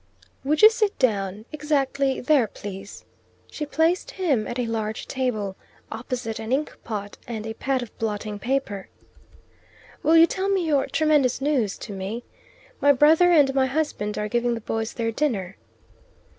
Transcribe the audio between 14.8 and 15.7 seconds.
their dinner."